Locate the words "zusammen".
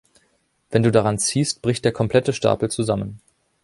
2.71-3.19